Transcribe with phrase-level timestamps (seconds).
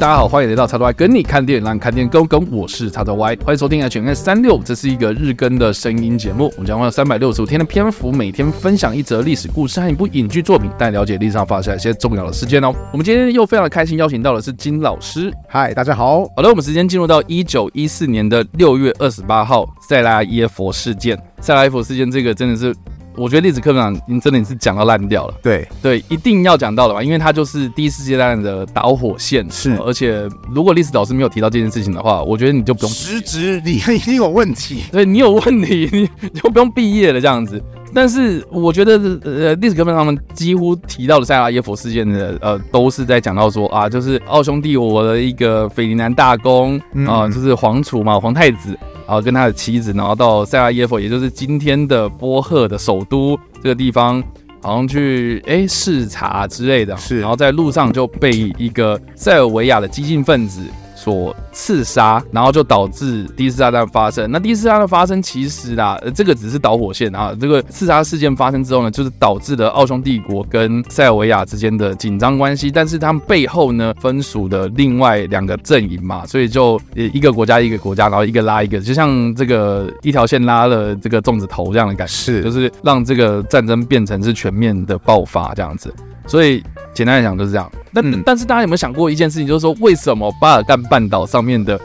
[0.00, 2.50] 大家好，欢迎来到叉叉 Y 跟你看电影，让你看电影更跟。
[2.50, 6.50] 我是叉叉 Y，欢迎收听 H N 三六，这是一个日更的声音节目。
[6.56, 12.74] 我们将会有三百六十五天的篇幅，每天分享一则历史故事和一部影剧作品，带你了解历史上发生一些重要的事件哦。
[12.92, 15.30] 我们今天又非常的开心，邀请到的是金老师。
[15.46, 16.20] 嗨，大家好。
[16.34, 21.14] 好的，我们时间进入到一九一四年的六月二十八号，塞拉耶佛事件。
[21.42, 22.74] 塞拉耶佛事件这个真的是。
[23.20, 25.34] 我觉得历史课本上，你真的你是讲到烂掉了。
[25.42, 29.46] 对对，一定要讲到的吧，因为它就是第一次世界大战的导火线。
[29.50, 32.90] 是，而且如果历史老师没有提到这件事情的话，我觉得你就不用。
[32.90, 34.84] 实职你 一定有问题。
[34.90, 35.86] 对，你有问题，
[36.32, 37.62] 你就不用毕业了这样子。
[37.94, 38.92] 但是我觉得，
[39.24, 48.76] 呃，历史课本上面几乎提到的塞拉耶夫事件的，呃，都是在讲到说啊，就是奥匈帝国的一个斐迪南大公啊，就是皇储嘛，皇太子。
[49.06, 54.22] 然后跟他的妻子，然后到塞拉耶夫，也就是今天的波赫的首都这个地方，
[54.62, 56.96] 好像去哎视察之类的。
[56.96, 60.60] 是，然后在路上就被一个塞尔维亚的激进分子
[61.00, 64.30] 所刺杀，然后就导致第一次大战发生。
[64.30, 67.34] 那第一次大战发生，其实啦，这个只是导火线啊。
[67.40, 72.70] 这个刺杀事件发生之后呢，就是导致了奥匈帝国跟塞尔维亚之间的紧张关系。
[72.70, 85.90] 但是他们背后呢，分属的另外两个阵营嘛，所以就一个国家一个国家，然后一个拉一个，就像这个一条线拉了这个粽子头这样的感觉，是，就是让这个战争变成是全面的爆发这样子。
[86.30, 86.62] 所以
[86.94, 87.68] 简单来讲就是这样。
[87.92, 91.78] 但、嗯、但是大家有没有想过一件事情，就是说为什么巴尔干半岛上面的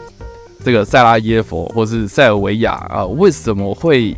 [0.63, 4.15] 这个塞拉耶佛或是塞尔维亚啊，为什么会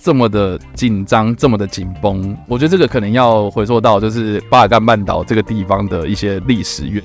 [0.00, 2.36] 这么的紧张，这么的紧绷？
[2.46, 7.04] 我觉得这个可能要回溯到就是巴尔干半岛这个地方的一些历史渊源。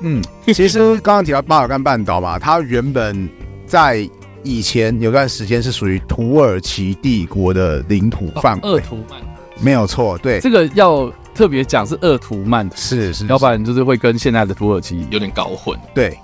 [0.00, 3.28] 嗯，其实刚刚提到巴尔干半岛嘛，它原本
[3.66, 4.08] 在
[4.42, 8.70] 以前有段时间是属于土耳其帝国的领土范围。
[8.70, 9.20] 鄂图曼。
[9.60, 11.12] 没有错，对，这个要。
[11.34, 15.78] 特别讲是鄂图曼，是是，要不然就是会跟现在的土耳其有点搞混。
[15.94, 16.18] 对，对。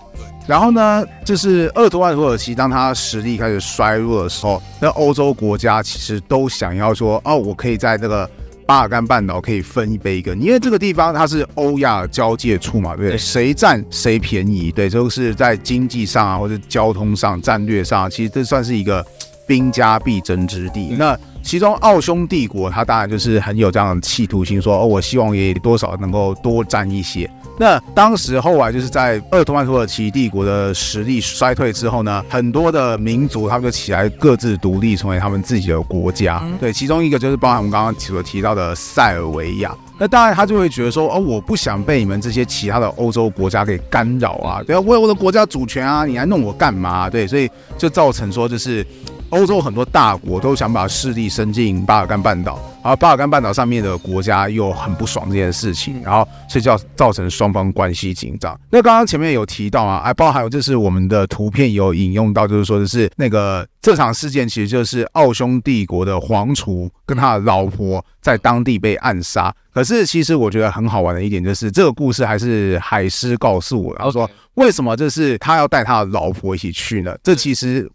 [0.47, 8.29] 然后呢，就是鄂图曼土耳其，当它实力开始衰弱的时候，那欧洲国家其实都想要说，哦，我可以在这个
[8.67, 13.19] 巴尔干半岛可以分一杯羹，因为这个地方它是欧亚交界处嘛，对不对？
[13.19, 14.73] 谁占谁便宜？
[14.73, 19.05] 对，就是在经济上啊，或者交通上、战略上，其实这算是一个
[19.47, 20.97] 兵家必争之地。
[20.99, 27.29] 那其中奥匈帝国，他当然就是很有这样的企图心，说哦，我希望也多少能够多占一些。
[27.59, 36.43] 那当时后来就是在鄂图曼土耳其帝国的实力衰退之后呢，很多的民族他们就起来各自独立，成为他们自己的国家。
[36.59, 39.75] 对，其中一个就是包含我们刚刚所提到的塞尔维亚。
[39.99, 47.11] 那当然他就会觉得说，哦，我不想被你们这些其他的欧洲国家给干扰啊，对啊，为我的国家主权啊，你来弄我干嘛？
[47.11, 48.87] 对，所以就造成说就是。
[49.31, 58.59] 欧洲很多大国都想把势力伸进巴尔干半岛，而巴尔干半岛上面的国家又很不爽这件事情，然后所以就造成双方关系紧张。
[58.71, 69.55] 那刚刚前面有提到啊，还包含有就是我们的图片有引用到，就是说的是那个这场事件其实就是奥匈帝国的皇储跟他的老婆在当地被暗杀。
[69.73, 77.17] 可是其实我觉得很好玩的一点就是这个故事还是海狮告诉我，然后说为什么这是他要带他的老婆一起去呢？
[77.23, 77.89] 这其实。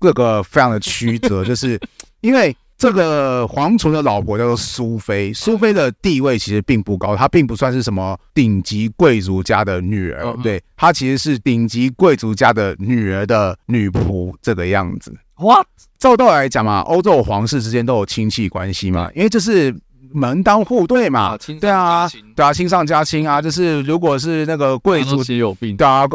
[0.00, 1.78] 各个非常的曲折， 就是
[2.22, 15.14] 因为这个皇储的老婆叫做苏菲，苏菲的地位其实并不高，她并不算是什么顶级贵族家的女儿，对，她其实是顶级贵族家的女儿的女仆这个样子。
[15.36, 15.62] 哇，
[15.98, 19.72] 照道理来讲嘛，欧洲皇室之间都有亲戚关系嘛，因为这是。
[20.12, 26.06] 门当户对嘛，对啊，对啊，亲上加亲啊，就是如果是那个贵族也有病，对啊，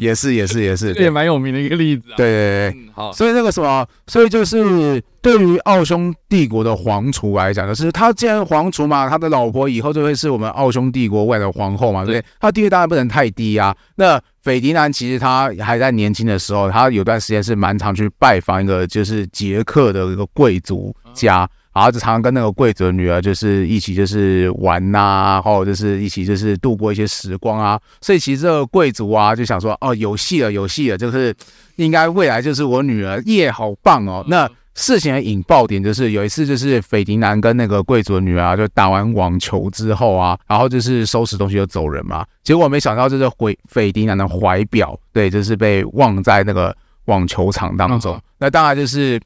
[0.00, 2.16] 也是也是也是，也蛮有名的一个例子啊。
[2.16, 12.24] 对对对，好，所以那个什么，所以就是对于奥匈帝国的皇储来讲，就是他既然皇储嘛，他的老婆以后就会是我们奥匈帝国未来的皇后嘛，对不对？
[12.40, 13.74] 他地位当然不能太低啊。
[13.96, 21.48] 那斐迪南其实他还在年轻的时候，他有段时间是蛮常去拜访一个就是捷克的一个贵族家。
[21.74, 27.80] 然后就常常跟那个贵族的女儿就是一起就是玩呐、啊，或者就是一起就是度过一些时光啊。
[28.00, 31.34] 所以其实这个贵族啊就想说，哦，有戏了，有戏了，就是
[31.76, 34.22] 应该未来就是我女儿，耶，好棒哦。
[34.28, 42.24] 那事情的引爆点就是有一次就是斐迪南跟那个贵族的女儿啊，就打完网球之后啊，然后就是收拾东西就走人嘛。
[42.42, 46.76] 结果没想到就是回斐迪南的怀表，对，就是被忘在那个
[47.06, 48.20] 网球场当中。
[48.38, 49.18] 那当然就是。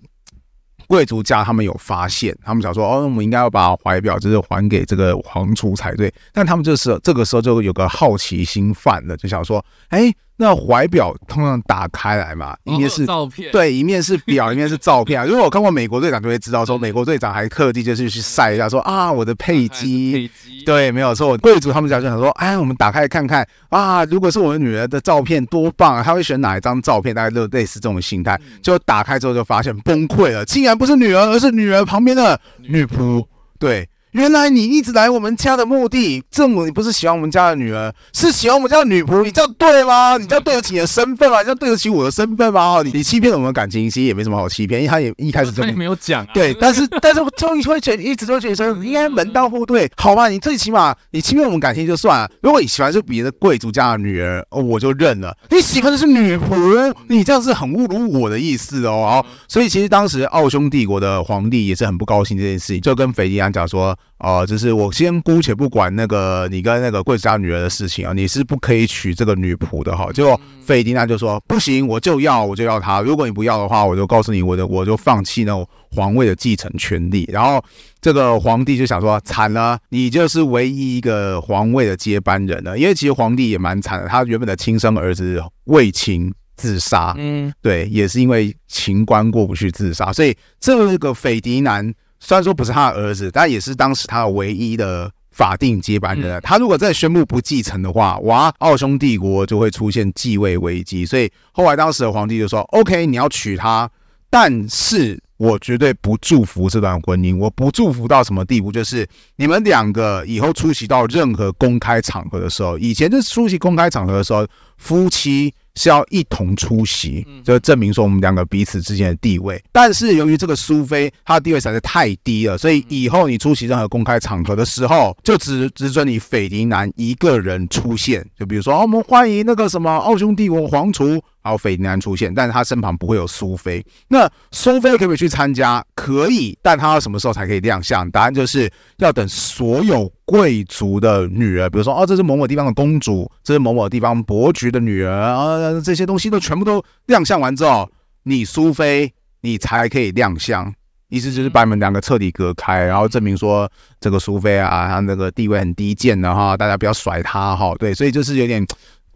[0.86, 6.12] 贵族家他们有发现，他们想说，哦，我们应该要把怀表就是还给这个皇储才对。
[6.32, 15.26] 但他们这时这个时候就有个好奇心犯了，就想说，哎，那怀表通常打开来嘛，一面是、哦、照片，对，一面是 表，一面是照片啊。
[15.26, 21.36] 因为我看过美国队长，就会知道说，美国队长还特地就是去晒一下说，说啊，我的配机，配机，对，没有错。
[21.38, 26.02] 贵族他们家就想说，哎，我们打开看看啊，如果是我的女儿的照片，多棒啊！
[26.02, 27.14] 他会选哪一张照片？
[27.14, 28.38] 大概就类似这种心态。
[28.62, 33.24] 就打开之后就发现崩溃了，竟然不是女儿，而是女儿旁边的女仆，
[33.58, 33.88] 对。
[34.16, 40.16] 原来你一直来我们家的目的，正母，你不是喜欢我们家的女儿，是喜欢我们家的女仆，你这样对吗？
[40.16, 41.40] 你这样对得起你的身份吗？
[41.40, 42.80] 你这样对得起我的身份吗？
[42.82, 46.28] 你 你欺骗了我们的感情，其实也没什么好欺骗，因为他也一开始就没有讲、啊。
[46.32, 50.30] 对，但是但是终于会觉得一直都觉得说应该门当户对，好吧？
[50.30, 55.36] 你最起码你欺骗我们感情就算了，如果你喜欢是别的贵族家的女儿，哦，我就认了。
[55.50, 59.22] 你喜欢的是女仆，你这样是很侮辱我的意思哦。
[59.46, 63.94] 所以其实当时奥匈帝国的皇帝也是很不高兴这件事情，就跟斐迪南讲说。
[64.18, 70.10] 哦、呃，就是我先姑且不管那个你跟那个贵族家女儿的事情啊，你是不可以娶这个女仆的哈。
[70.10, 73.02] 结果斐迪南就说不行，我就要，我就要她。
[73.02, 77.28] 如果你不要的话，我就告诉你，我的我就放弃那种皇位的继承权利。
[77.30, 77.62] 然后
[78.00, 82.78] 这个皇帝就想说，惨了，你就是唯一一个皇位的接班人了。
[82.78, 90.10] 因为其实皇帝也蛮惨的，他原本的亲生儿子为情自杀，嗯，对，也是因为情关过不去自杀。
[90.10, 91.92] 所以这个斐迪南。
[92.18, 96.40] 虽然说不是他的儿子，但也是当时他唯一的法定接班人。
[96.42, 101.04] 他如果再宣布不继承的话，哇，奥匈帝国就会出现继位危机。
[101.04, 103.88] 所以后来当时的皇帝就说：“OK，你要娶她，
[104.30, 107.36] 但是我绝对不祝福这段婚姻。
[107.36, 108.72] 我不祝福到什么地步？
[108.72, 114.46] 就是你们两个以后出席到任何公开场合的时候，以前就是出席公开场合的时候，
[114.78, 119.62] 夫妻。”是要一同出席，就证明说我们两个彼此之间的地位。
[119.70, 128.26] 但是由于这个苏菲她的地位实在是太低了，所以以后你出席任何公开场合的时候，就只只准你斐迪南一个人出现。
[128.36, 131.22] 就比如说，哦，我们欢迎那个什么奥匈帝国皇储。
[131.46, 133.80] 然后斐迪南出现，但是他身旁不会有苏菲。
[134.08, 135.80] 那苏菲可不可以去参加？
[135.94, 138.10] 可以，但他要什么时候才可以亮相？
[138.10, 147.88] 答案就是要等所有贵族的女儿，比如说哦，这是某某地方的公主，这是某某地方伯爵的女儿啊，这些东西都全部都亮相完之后，
[148.24, 150.74] 你苏菲你才可以亮相。
[151.10, 153.70] 意思就是把你们两个彻底隔开，然后证明说
[154.00, 157.72] 这个苏菲啊，她那个地位很低贱的哈，大家不要甩她哈。
[157.78, 158.66] 对，所以就是有点。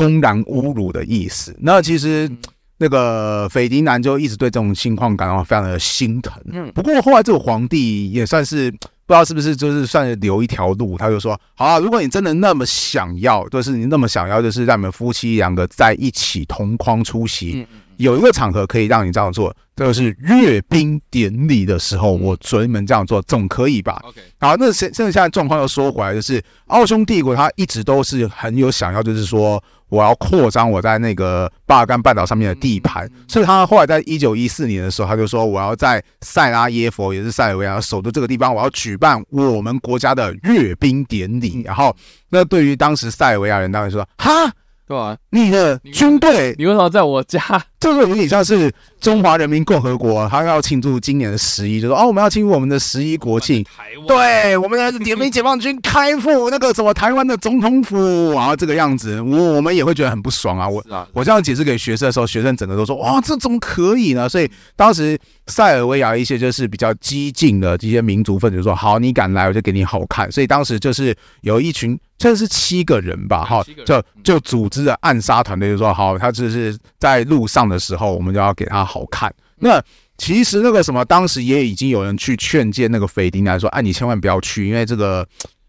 [0.00, 1.54] 公然侮辱的意思。
[1.60, 2.30] 那其实
[2.78, 6.32] 那个斐迪南就一直对这种情况感到非常的心疼。
[6.50, 17.66] 嗯，不过后来这个皇帝也算是不知道是不是就是算是留一条路，他就说：好啊，如果你真的那么想要，就是你那么想要，就是让你们夫妻两个在一起同框出席。
[17.98, 41.62] 有一个场合可以让你这样做，这个是阅兵典礼的时候，我准你们这样做，总可以吧？OK，好，那现现在状况又说回来，就是奥匈帝国他一直都是很有想要，就是说我要扩张我在那个巴尔干半岛上面的地盘，所以他后来在一九一四年的时候，他就说我要在塞拉耶佛，也是塞尔维亚首都这个地方，我要举办我们国家的阅兵典礼。
[41.64, 41.94] 然后，
[42.30, 44.50] 那对于当时塞尔维亚人当然说，哈。
[44.86, 47.40] 对吧，你的军队，你为什么在我家？
[47.78, 48.68] 这个有点像是
[49.00, 53.64] 中华人民共和国，他要庆祝今年的十一，就说哦，我们要庆祝我们的十一国庆。
[53.64, 60.68] 台湾，对，我们的人民解放军开赴那个什么台湾的总统府，然后这个样子，我我们也会觉得很不爽啊。
[60.68, 64.28] 我我这样解释给学生的时候，学生整个都说哇，这怎么可以呢？
[64.28, 70.30] 所以当时塞尔维亚一些就是比较激进的这些民族分子说，好，你敢来，我就给你好看。
[70.30, 71.98] 所以当时就是有一群。
[72.20, 73.42] 这是七个人吧？
[73.42, 79.32] 哈，就就组织的暗杀团队，就说好，他就是在路上的时候，我们就要给他好看。
[79.56, 79.82] 那
[80.18, 85.26] 其实那个什么，当时也已经有人去劝谏那个菲迪南说：“哎，你千万不要去，因为这个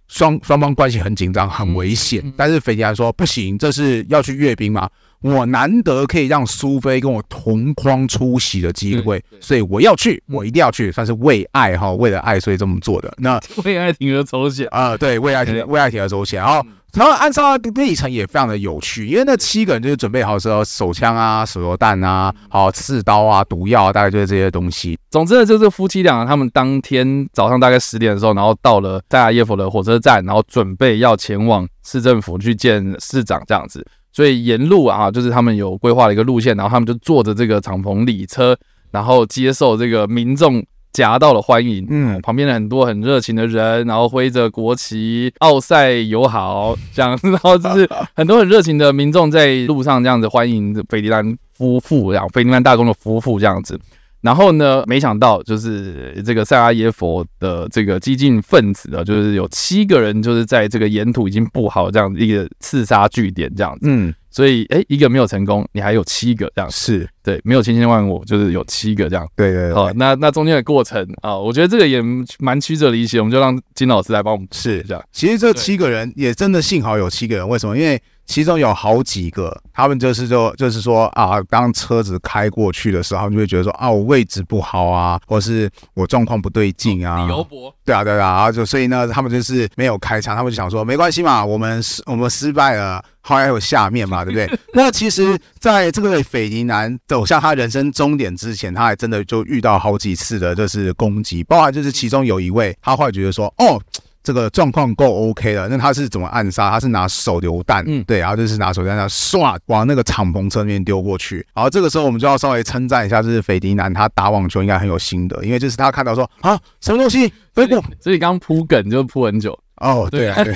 [0.07, 4.89] 双双方关系很紧张，很危险。”但是菲迪南说：“不行，这是要去阅兵嘛。”
[5.21, 13.13] 我难得可以让苏菲跟我同框出席的机会，所以我要去，我一定要去，算是为爱哈，为了爱所以这么做的。
[13.17, 16.41] 那为爱铤而走险啊，对，为爱铤为爱铤而走险。
[16.41, 24.97] 然后，然后暗杀的历程也非常的有趣，因为那七个人就是准备好说手枪啊、手榴弹啊、好刺刀啊、毒药啊，大概就是这些东西。
[25.11, 33.85] 总之呢，就是夫妻俩他们当天早上大概十点的时候，然后到了塞拉耶夫的火车站，然后准备要前往市政府去见市长这样子。
[34.11, 38.57] 所以沿路啊，就是他们有规划了一个路线，然后他们就坐着这个敞篷礼车，
[38.91, 41.85] 然后接受这个民众夹道的欢迎。
[41.89, 53.79] 嗯，旁边的很多很热情的人，然后挥着国旗，奥赛友好这样，然后就是很多很热情的民众在路上这样子欢迎斐迪南夫妇，然后斐迪南大公的夫妇这样子。
[54.21, 63.81] 然后呢，没想到就是这个塞拉耶佛的这个激进分子啊，就是有七个人就是在这个沿途已经布好这样一个刺杀据点这样子。
[63.83, 64.13] 嗯。
[64.33, 69.73] 所以，哎，一个没有成功，你还有七个这样，是对，没有千千万万，就是有七个这样，对对对。
[69.73, 72.01] 好，那那中间的过程啊，我觉得这个也
[72.39, 75.03] 蛮曲折离奇，我们就让金老师来帮我们试一下。
[75.11, 77.77] 其实这七个人也真的幸好有七个人，为什么？
[77.77, 78.01] 因为
[78.31, 87.23] 其中有好几个，他们就是就就是说啊，当车子开过去的时候，就会觉得说啊，我位置不好啊，或是我状况不对劲啊。
[87.23, 87.73] 李油博。
[87.83, 93.03] 对啊对啊，然后就所以呢，他们就是没有开枪，他们就想说没关系嘛，我们失我们失败了。
[93.23, 94.59] 后来还有下面嘛，对不对？
[94.73, 103.79] 那其实，在这个斐迪南走向他人生终点之前，他还真的就遇到好几次的，就是攻击，包含就是其中有一位，他后来觉得说，哦，
[104.23, 105.67] 这个状况够 OK 了。
[105.67, 106.69] 那他是怎么暗杀？
[106.69, 111.45] 他是拿手榴弹，嗯，对，然后就是拿手榴弹，唰往那个敞篷车那边丢过去。
[111.53, 119.57] 然后这个时候，我们就要稍微称赞一下，就是斐迪南他打网球应该很有心得，因为就是他看到说啊，什么东西飞过，所以刚铺梗就铺很久。
[119.81, 120.53] 哦，对啊，对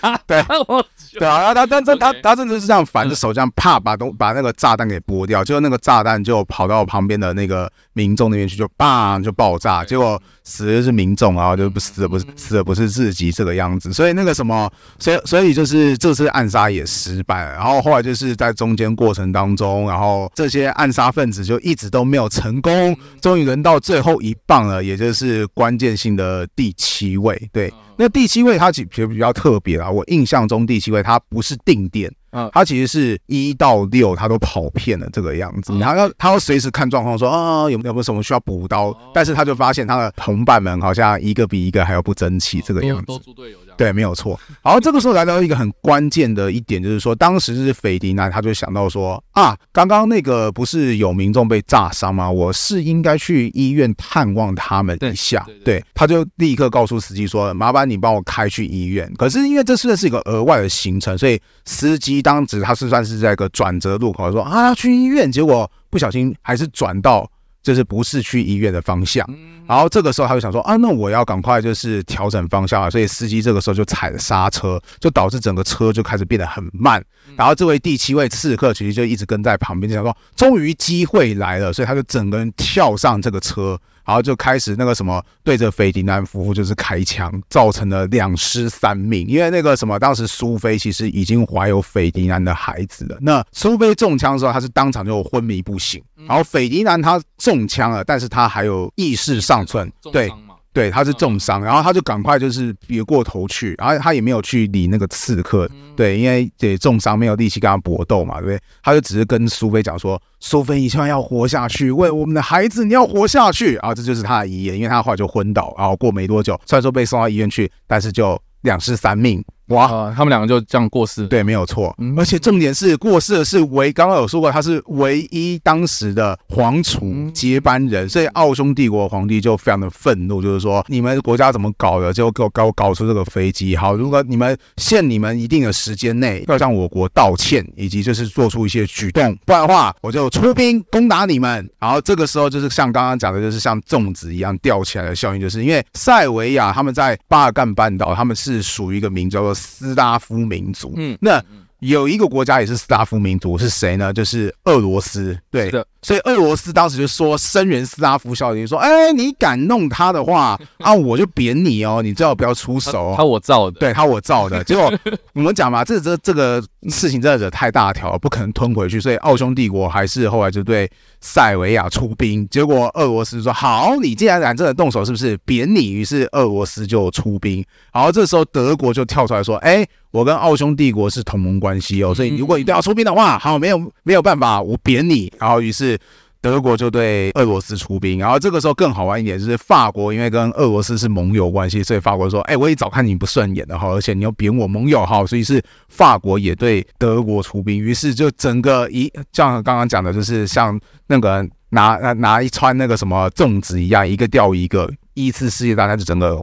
[0.00, 0.42] 啊，对，
[1.18, 1.26] 对。
[1.26, 27.72] 啊，他他他他他真的是这样反着手这样啪把东把那个炸弹给拨掉，结果那个炸弹就跑到旁边的那个民众那边去，就砰就爆炸，结果死的是民众啊，就不死的不是死的不是自己这个样子，所以那个什么，所以所以就是这次暗杀也失败了，然后后来就是在中间过程当中，然后这些暗杀分子就一直都没有成功，终于轮到最后一棒了，也就是关键性的第七位，对。
[27.98, 32.10] 那第七位他其实比较特别啊，我印象中第七位他不是定点。
[32.30, 43.06] 嗯，他其实是一到六，他都跑遍了这个样子，然后要他要随时看状况，说啊有没有什么需要补刀，但是他就发现他的同伴们好像一个比一个还要不争气，这个样子。
[43.06, 43.67] 都猪队友这样。
[43.78, 44.38] 对，没有错。
[44.62, 52.30] 然后这个时候来到一个很关键的一点，就是说当时是斐迪南，他就想到说啊，刚刚那个不是有民众被炸伤吗？
[52.30, 55.46] 我是应该去医院探望他们一下。
[55.64, 59.10] 对，他就立刻告诉司机说，麻烦你帮我开去医院。
[59.16, 62.18] 可是因为这算是一个额外的行程，所以司机。
[62.20, 67.30] 当时他是算是在一个转折路口，说啊要去医院，结果不小心还是转到
[67.62, 69.28] 就是不是去医院的方向。
[69.66, 77.04] 然后这个时候他就想说啊，那我要赶快就是调整方向啊，所以司机这个时候就踩了刹车，就导致整个车就开始变得很慢。
[77.36, 83.78] 然后这位第七位刺客其实就一直跟在旁边，就想说终于机会来了，所以他就整个人跳上这个车。
[84.08, 89.26] 然后就开始那个什么，对着斐迪南夫妇就是开枪，造成了两尸三命。
[89.28, 93.18] 因为那个什么，当时苏菲其实已经怀有斐迪南的孩子了。
[93.20, 96.02] 那苏菲中枪的时候，她是当场就昏迷不醒。
[96.26, 100.32] 然后斐迪南他中枪了，但是他还有意识尚存，对。
[100.78, 108.60] 对，他是重伤，然后他就赶快就是别过头去，然后他也没有去理那个刺客，对，因为对重伤没有力气跟他搏斗嘛，对不对？
[108.80, 119.44] 他就只是跟苏菲讲说：“苏菲，你千万要活下去，为我们的孩子，你要活下去。”啊，这就是他的遗言，因为他后来就昏倒，然后过没多久，虽然说被送到医院去，但是就两尸三命。
[119.68, 121.94] 哇、呃，他们两个就这样过世，对，没有错。
[122.16, 133.76] 而且重点是过世的是唯，刚刚有说过他是唯一当时的皇储接班人，所以奥匈帝国皇帝就非常的愤怒，就是说你们国家怎么搞的，就给我搞搞出这个飞机。
[133.76, 141.68] 好，如果你们限你们一定的时间内要向我国道歉，以及就是做出一些举动，不然的话我就出兵攻打你们。
[141.78, 149.57] 然后这个时候就是像刚刚讲的，就是像粽子一样吊起来的效应，就是因为塞维亚他们在巴尔干半岛，他们是属于一个民族叫做。
[149.58, 151.44] 斯拉夫民族，嗯，那
[151.80, 154.12] 有一个国家也是斯拉夫民族，是谁呢？
[154.12, 155.86] 就是俄罗斯，对的。
[156.00, 163.14] 所以俄罗斯当时就说声援斯拉夫效应，说，哎、欸，你敢弄他的话 啊，我就扁你哦，你最好不要出手。
[163.16, 164.62] 他我造的，对他我造的。
[164.64, 164.92] 结果
[165.32, 169.00] 我们讲嘛，这这这个事情真的惹太大条了，不可能吞回去。
[169.00, 170.88] 所以奥匈帝国还是后来就对
[171.20, 172.48] 塞维亚出兵。
[172.48, 175.90] 结果俄罗斯说，好，你既然敢真的动手，是不是扁你？
[175.90, 177.64] 于是俄罗斯就出兵。
[177.92, 185.32] 然后这时候德国就跳出来说，哎、欸，我跟奥匈帝国是同盟关系哦，所以如果一定要出兵的话，好，没有没有办法，我扁你。
[185.38, 185.98] 然后于是。
[186.40, 206.40] 德国就对俄罗斯出兵，然后这个时候更好玩一点，就是法国因为跟俄罗斯是盟友关系，所以法国说：“哎，我也早看你不顺眼了哈，而且你又贬我盟友哈，所以是法国也对德国出兵。”于是就整个一像刚刚讲的，就是像那个拿拿拿一串那个什么粽子一样，一个掉一个，一次世界大战就整个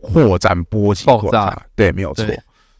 [0.00, 2.26] 扩展波及扩大，对，没有错。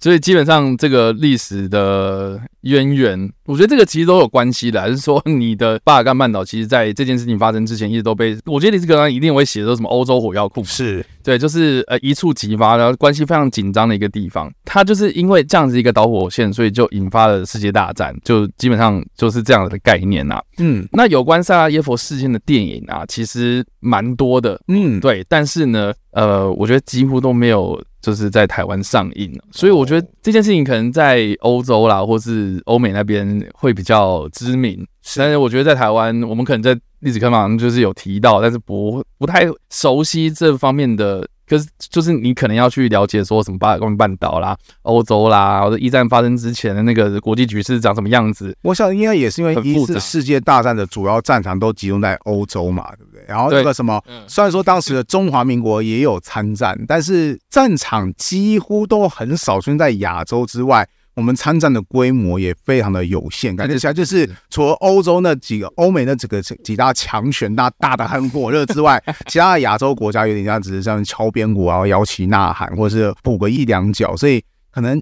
[0.01, 14.51] 所以基本上这个历史的渊源，我觉得这个其实都有关系的，还是说你的巴尔干半岛，其实在这件事情发生之前，一直都被我觉得你这个人一定会写说什么欧洲火药库，是对，就是呃一触即发，然后关系非常紧张的一个地方。
[14.65, 20.43] 它就是因为这样子一个导火线，所以就引发了世界大战，就基本上就是这样的概念呐、啊。
[20.59, 24.59] 嗯，那有关萨拉耶佛事件的电影啊，其实蛮多的。
[24.69, 27.79] 嗯，对，但是呢，呃，我觉得几乎都没有。
[28.01, 34.87] 就是在台湾上映，所以我觉得这件事情可能在欧洲啦，或是欧美那边会比较知名。
[35.17, 41.27] 但是我觉得在台湾，我们可能在历史课上就是有提到，但是不不太熟悉这方面的。
[41.51, 48.57] 可是，就是你可能要去了解说什么巴尔干半岛啦、欧洲啦，或者一战发生之前的那个国际局势长什么样子。
[48.63, 53.25] 我想应该也是因为一次世界大战的主要战场都集中在欧洲嘛，对不对？
[53.27, 60.89] 然后那个什么，虽然说当时的中华民国也有参战，但是战场几乎都很少出现在亚洲之外。
[61.15, 75.01] 我们参战的规模也非常的有限，感觉起来就是除了欧洲那几个、欧美那几个几大强权大大的很火热之外， 其他的亚洲国家有点像只是像敲边鼓啊、摇旗呐喊，或者是补个一两脚，所以可能。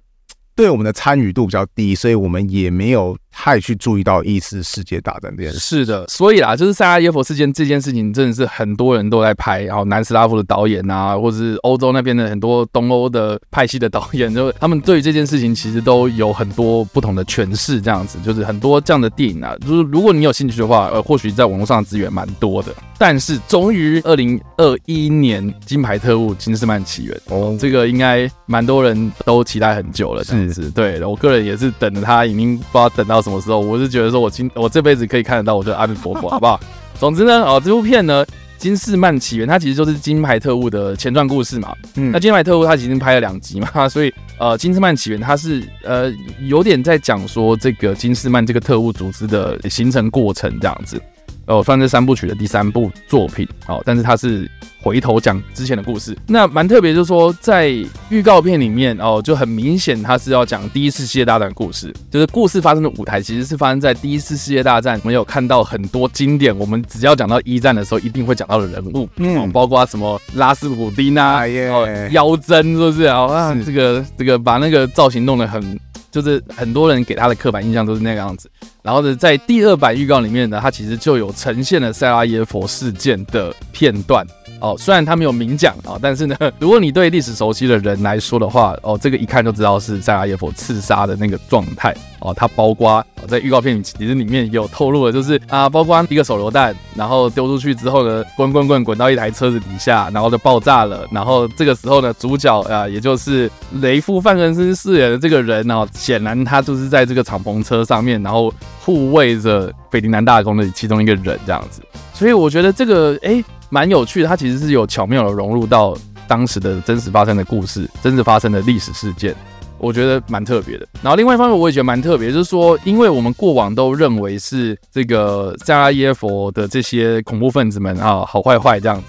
[0.56, 5.58] 对我们的参与度比较低，所以我们也没有太去注意到一次世界大战这件事。
[5.60, 22.74] 是的，所以啦，就是萨拉耶夫事件这件事情，真的是很多人都在拍，然后南斯拉夫的导演啊，或者是欧洲那边的很多东欧的派系的导演， 就他们对于这件事情其实都有很多不同的诠释，这样子，就是很多这样的电影啊，就是如果你有兴趣的话，呃，或许在网络上的资源蛮多的。
[23.00, 30.64] 但是终于二零二一年《金牌特务：金士曼起源》哦，这个应该蛮多人都期待很久了，这样子。
[30.64, 33.60] 是对，我个人也是等着他，已经不知道等到什么时候。
[33.60, 36.58] 我是觉得说我今我这辈子可以看得到，我的阿弥陀佛， 好不好？
[36.98, 38.24] 总之呢，哦，这部片呢，
[38.56, 41.72] 《金士曼起源》它其实就是《金牌特务》的前传故事嘛。
[41.94, 51.00] 嗯，那《金牌特务》它已经拍了两集嘛， 所以呃，《金士曼起源》它是呃有点在讲说这个金士曼这个特务组织的形成过程这样子。
[51.48, 54.48] 哦，算是三部曲的第三部作品，哦，但是它是
[54.80, 57.68] 回头讲之前的故事，那蛮特别，就是说在
[58.10, 73.54] 预告片里面，哦，就很明显它是要讲第一次世界大战的故事，就是故事发生的舞台其实是发生在第一次世界大战，我们有看到很多经典，我们只要讲到一战的时候一定会讲到的人物，嗯，包括什么拉斯普丁啊，哦，腰针是不是啊？
[73.64, 75.78] 这个这个把那个造型弄得很。
[76.20, 78.50] 就是很多人给他的刻板印象都是那个样子，
[78.82, 84.26] 然后呢，在第二版预告里面呢，他其实就有呈现了塞拉耶佛事件的片段。
[84.60, 84.74] 哦。
[84.78, 91.94] 虽然他没有明讲啊，但是呢， 如果你对历史熟悉的人来说的话，哦，这个一看就知道是萨拉耶佛刺杀的那个状态。
[92.20, 101.06] 哦，他包括在预告片其实里面有透露的，就是啊，包括一个手榴弹，然后丢出去之后呢，滚滚滚滚到一台车子底下，然后就爆炸了。
[101.12, 103.48] 然后这个时候呢，主角啊，也就是
[103.80, 108.52] 雷夫范克斯饰演的这个人呢，显然他就是在这个敞篷车上面，然后
[108.84, 111.80] 护卫着斐迪南大公的其中一个人这样子。
[112.12, 119.34] 所以我觉得这个诶蛮有趣的，它其实是有巧妙的融入到当时的真实发生的故事，真实发生的历史事件。
[119.80, 129.00] 我觉得蛮特别的，然后另外一方面我也觉得蛮特别，就是说，因为我们过往都认为是这个塞拉耶佛的这些恐怖分子们啊，好坏坏这样，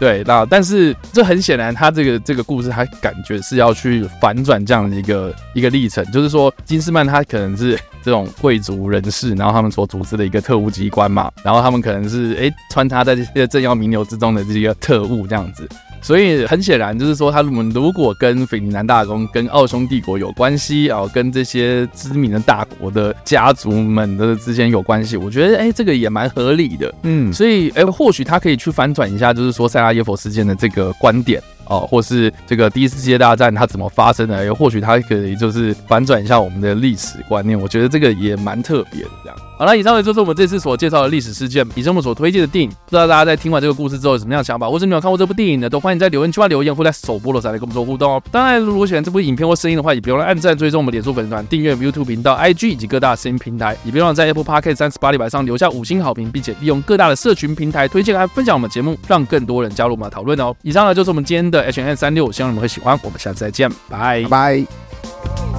[0.00, 15.68] 对，那但是这很显然，他这个这个故事，他感觉是要去反转这样的一个一个历程，就是说，金斯曼他可能是这种贵族人士，然后他们所组织的一个特务机关嘛，然后他们可能是哎穿插在这些政要名流之中的这个特务这样子。
[16.00, 26.94] 所以很显然，就是说，他们如果跟斐迪南大公、跟奥匈帝国有关系啊，跟这些知名的大国的家族们的之间有关系，我觉得，哎，这个也蛮合理的。
[27.02, 31.42] 嗯，所以，哎，或许他可以去反转一下，就是说，塞拉耶夫事件的这个观点。
[31.66, 34.44] 哦，或是这个第一次世界大战它怎么发生的？
[34.44, 39.10] 又或许它可以就是反转一下我们的历史观念，我觉得这个也蛮特别的。
[39.22, 42.70] 这样，好了，以上呢就是我们这次所介绍的历史事件，以及我们所推荐的电影。
[42.70, 48.22] 不知道大家在听完这个故事之后有什么样的想法，或者你有看过这部电影的，都欢迎在留言区留言，或在首播的时候来跟我们做互动哦。
[48.32, 60.56] 当然，如果喜欢这部影片或声音的话，也别忘了按赞、追踪我们脸书粉丝团、订阅 YouTube 频道、IG 以及各大声音平台，也别忘了在 Apple Podcast 三十八里板上留下五星好评，并且利用各大的社群平台推荐和分享我们节目，让更多人加入我们的讨论哦。
[60.62, 62.32] 以上呢就是我们今天的 HN，36,。
[62.32, 65.49] 希望你们会喜欢，我们下次再见，拜拜。